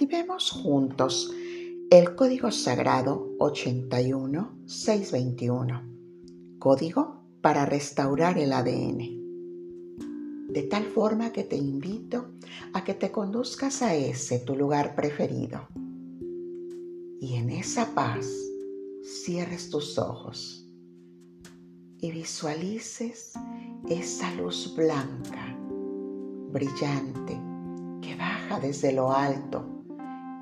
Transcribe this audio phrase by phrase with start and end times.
[0.00, 1.34] Activemos juntos
[1.90, 5.82] el código sagrado 81621,
[6.60, 8.98] código para restaurar el ADN.
[10.50, 12.26] De tal forma que te invito
[12.74, 15.66] a que te conduzcas a ese tu lugar preferido.
[17.20, 18.24] Y en esa paz
[19.02, 20.64] cierres tus ojos
[22.00, 23.32] y visualices
[23.88, 25.58] esa luz blanca,
[26.52, 27.36] brillante,
[28.00, 29.77] que baja desde lo alto,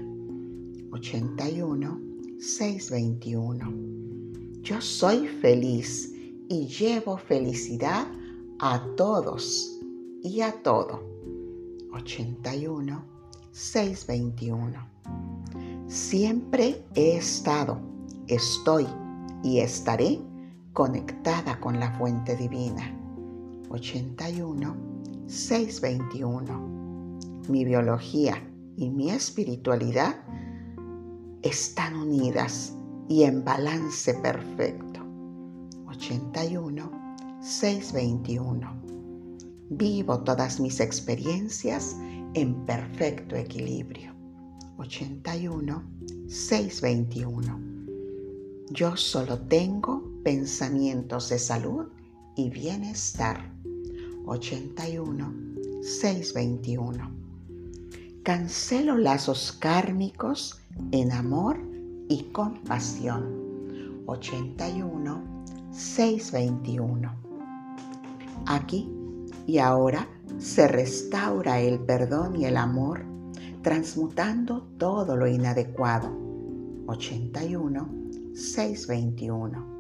[0.92, 2.02] 81
[2.40, 3.89] 621.
[4.62, 6.14] Yo soy feliz
[6.50, 8.08] y llevo felicidad
[8.60, 9.80] a todos
[10.22, 11.02] y a todo.
[11.94, 13.04] 81
[13.52, 14.88] 621.
[15.88, 17.80] Siempre he estado,
[18.28, 18.86] estoy
[19.44, 20.20] y estaré
[20.74, 22.94] conectada con la fuente divina.
[23.70, 24.76] 81
[25.28, 27.40] 621.
[27.48, 28.44] Mi biología
[28.76, 30.18] y mi espiritualidad
[31.42, 32.76] están unidas
[33.10, 35.02] y en balance perfecto.
[35.88, 36.92] 81
[37.42, 38.82] 621.
[39.72, 41.98] Vivo todas mis experiencias
[42.36, 44.14] en perfecto equilibrio.
[44.78, 45.84] 81
[46.28, 47.60] 621.
[48.70, 51.88] Yo solo tengo pensamientos de salud
[52.36, 53.52] y bienestar.
[54.26, 55.34] 81
[55.82, 57.12] 621.
[58.22, 61.69] Cancelo lazos kármicos en amor
[62.10, 63.48] y compasión.
[64.08, 65.22] 81
[65.72, 67.16] 621.
[68.48, 68.92] Aquí
[69.46, 73.06] y ahora se restaura el perdón y el amor,
[73.62, 76.12] transmutando todo lo inadecuado.
[76.88, 77.90] 81
[78.34, 79.80] 621.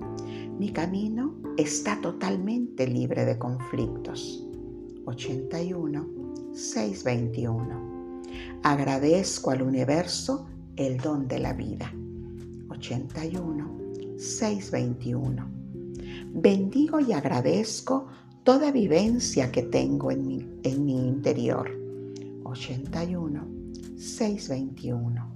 [0.60, 4.46] Mi camino está totalmente libre de conflictos.
[5.06, 6.08] 81
[6.54, 8.22] 621.
[8.64, 11.92] Agradezco al universo el don de la vida.
[12.80, 15.52] 81 621.
[16.34, 18.08] Bendigo y agradezco
[18.44, 21.70] toda vivencia que tengo en mi, en mi interior.
[22.46, 23.46] 81
[23.98, 25.36] 621.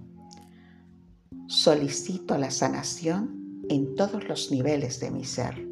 [1.48, 5.68] Solicito la sanación en todos los niveles de mi ser.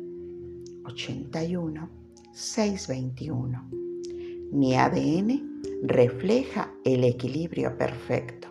[0.83, 1.89] 81
[2.33, 3.69] 621.
[4.51, 8.49] Mi ADN refleja el equilibrio perfecto.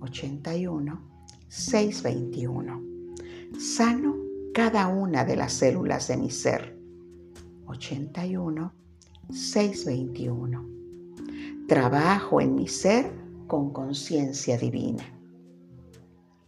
[0.00, 1.11] 81
[1.52, 2.82] 621.
[3.58, 4.16] Sano
[4.54, 6.78] cada una de las células de mi ser.
[7.66, 8.72] 81
[9.30, 10.66] 621.
[11.68, 13.12] Trabajo en mi ser
[13.48, 15.04] con conciencia divina.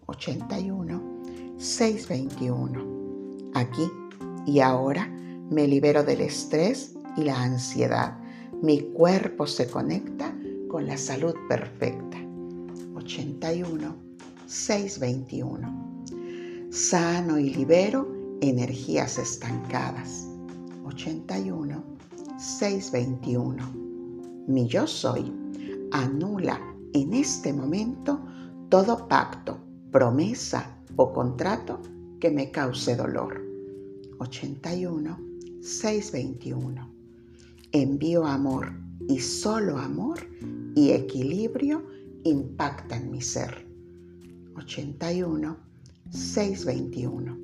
[0.06, 1.03] 81
[1.59, 3.50] 621.
[3.53, 3.86] Aquí
[4.47, 5.06] y ahora
[5.50, 8.19] me libero del estrés y la ansiedad.
[8.62, 10.34] Mi cuerpo se conecta
[10.71, 12.16] con la salud perfecta.
[12.94, 14.03] 81
[14.54, 16.70] 621.
[16.70, 20.28] Sano y libero energías estancadas.
[20.84, 21.82] 81
[22.38, 23.75] 621.
[24.47, 25.32] Mi yo soy
[25.91, 26.60] anula
[26.92, 28.24] en este momento
[28.68, 29.59] todo pacto,
[29.91, 31.80] promesa o contrato
[32.21, 33.45] que me cause dolor.
[34.21, 35.18] 81
[35.62, 36.95] 621.
[37.72, 38.72] Envío amor
[39.09, 40.21] y solo amor
[40.77, 41.84] y equilibrio
[42.22, 43.64] impactan mi ser.
[44.56, 45.56] 81
[46.10, 47.39] 621.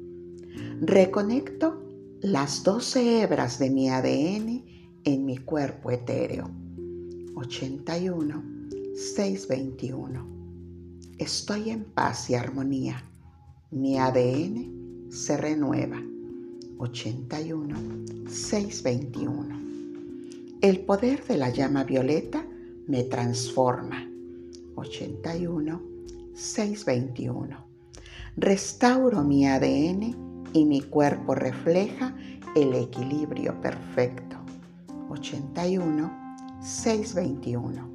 [0.83, 1.83] Reconecto
[2.21, 4.65] las 12 hebras de mi ADN
[5.05, 6.51] en mi cuerpo etéreo.
[7.35, 8.43] 81
[8.95, 10.27] 621.
[11.19, 13.05] Estoy en paz y armonía
[13.73, 16.03] mi ADN se renueva.
[16.79, 17.77] 81
[18.29, 19.61] 621.
[20.61, 22.45] El poder de la llama violeta
[22.89, 24.11] me transforma.
[24.75, 25.90] 81
[26.41, 27.57] 621.
[28.37, 32.17] Restauro mi ADN y mi cuerpo refleja
[32.57, 34.37] el equilibrio perfecto.
[35.11, 37.89] 81 621.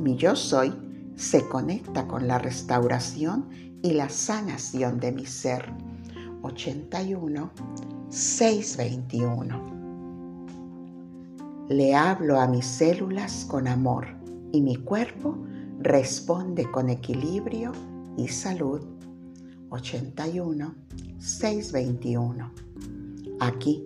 [0.00, 0.72] Mi yo soy
[1.16, 3.50] se conecta con la restauración
[3.82, 5.70] y la sanación de mi ser.
[6.42, 7.50] 81
[8.08, 9.78] 621.
[11.68, 14.06] Le hablo a mis células con amor
[14.52, 15.36] y mi cuerpo
[15.78, 17.72] responde con equilibrio
[18.16, 18.82] y salud.
[19.70, 20.74] 81
[21.18, 22.52] 621.
[23.40, 23.84] Aquí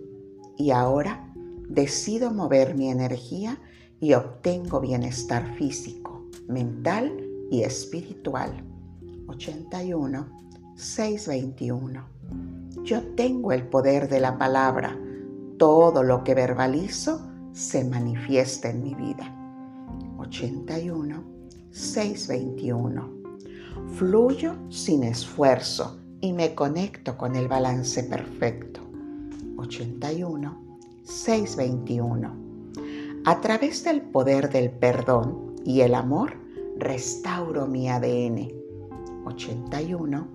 [0.57, 1.33] y ahora
[1.69, 3.59] decido mover mi energía
[4.01, 7.13] y obtengo bienestar físico, mental
[7.51, 8.65] y espiritual.
[9.27, 10.27] 81
[10.77, 12.05] 621.
[12.85, 14.99] Yo tengo el poder de la palabra.
[15.59, 17.21] Todo lo que verbalizo
[17.53, 19.39] se manifiesta en mi vida.
[20.19, 21.42] 81
[21.73, 23.23] 621.
[23.97, 28.81] Fluyo sin esfuerzo y me conecto con el balance perfecto.
[29.57, 32.37] 81 621.
[33.25, 36.35] A través del poder del perdón y el amor,
[36.79, 38.53] restauro mi ADN.
[39.25, 40.29] 81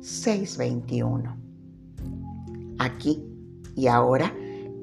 [0.00, 1.36] 621.
[2.78, 3.24] Aquí
[3.74, 4.32] y ahora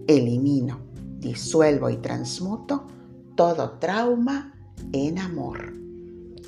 [0.07, 0.79] elimino,
[1.19, 2.87] disuelvo y transmuto
[3.35, 4.53] todo trauma
[4.91, 5.73] en amor.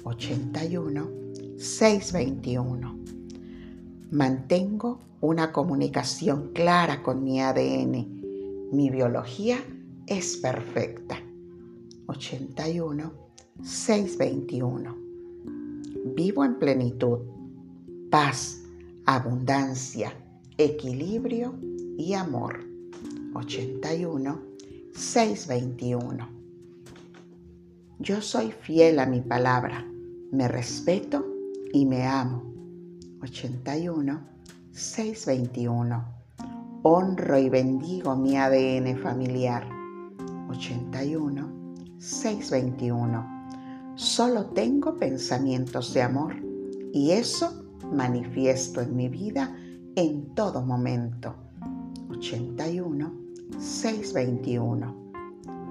[0.04, 1.10] 81
[1.58, 3.00] 621.
[4.12, 8.70] Mantengo una comunicación clara con mi ADN.
[8.72, 9.58] Mi biología
[10.08, 11.18] es perfecta.
[12.08, 13.14] 81
[13.62, 14.98] 621.
[16.16, 17.20] Vivo en plenitud,
[18.10, 18.62] paz,
[19.06, 20.14] abundancia,
[20.58, 21.56] equilibrio
[21.98, 22.60] y amor.
[23.34, 24.42] 81
[24.94, 26.30] 621.
[28.00, 29.88] Yo soy fiel a mi palabra,
[30.34, 31.24] me respeto
[31.72, 32.42] y me amo.
[33.22, 34.20] 81
[34.72, 36.06] 621.
[36.82, 39.70] Honro y bendigo mi ADN familiar.
[40.50, 43.94] 81 621.
[43.94, 46.36] Solo tengo pensamientos de amor
[46.92, 49.56] y eso manifiesto en mi vida
[49.96, 51.36] en todo momento.
[52.10, 53.14] 81
[53.60, 55.14] 621.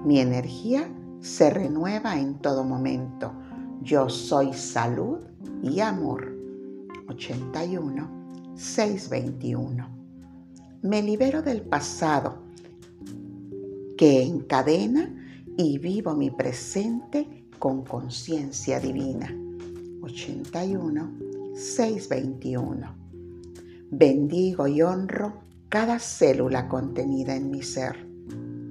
[0.05, 0.89] Mi energía
[1.19, 3.33] se renueva en todo momento.
[3.83, 5.19] Yo soy salud
[5.61, 6.33] y amor.
[7.09, 9.89] 81 621.
[10.83, 12.43] Me libero del pasado
[13.97, 15.13] que encadena
[15.57, 19.35] y vivo mi presente con conciencia divina.
[20.01, 21.11] 81
[21.53, 22.95] 621.
[23.91, 28.07] Bendigo y honro cada célula contenida en mi ser.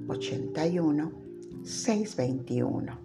[0.07, 1.11] 81
[1.63, 2.99] 621.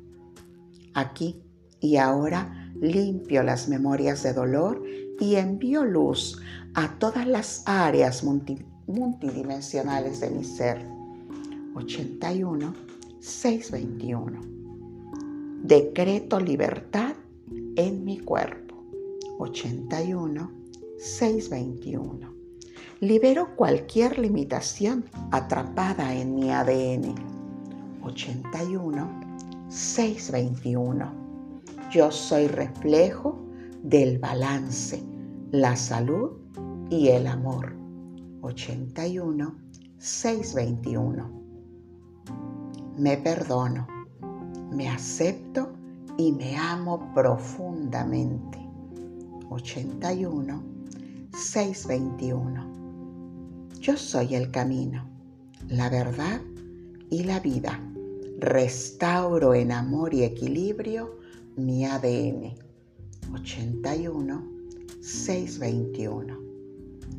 [0.94, 1.42] Aquí
[1.80, 4.82] y ahora limpio las memorias de dolor
[5.20, 6.40] y envío luz
[6.74, 8.24] a todas las áreas
[8.86, 10.86] multidimensionales de mi ser.
[11.74, 12.74] 81
[13.20, 14.40] 621.
[15.62, 17.14] Decreto libertad
[17.76, 18.76] en mi cuerpo.
[19.38, 20.50] 81
[20.98, 22.34] 621.
[23.00, 27.14] Libero cualquier limitación atrapada en mi ADN.
[28.02, 29.36] 81
[29.68, 31.27] 621.
[31.90, 33.38] Yo soy reflejo
[33.82, 35.02] del balance,
[35.52, 36.32] la salud
[36.90, 37.74] y el amor.
[38.42, 39.56] 81
[39.96, 41.30] 621.
[42.98, 43.86] Me perdono,
[44.70, 45.72] me acepto
[46.18, 48.58] y me amo profundamente.
[49.48, 50.62] 81
[51.32, 53.68] 621.
[53.80, 55.08] Yo soy el camino,
[55.68, 56.42] la verdad
[57.08, 57.80] y la vida.
[58.38, 61.17] Restauro en amor y equilibrio
[61.58, 62.54] mi ADN.
[63.32, 64.42] 81
[65.00, 66.38] 621.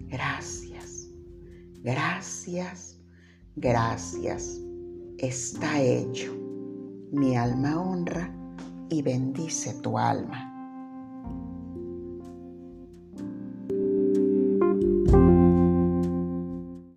[0.08, 1.10] Gracias,
[1.84, 2.98] gracias,
[3.55, 4.60] gracias.
[5.17, 6.36] Está hecho.
[7.12, 8.34] Mi alma honra
[8.89, 10.49] y bendice tu alma.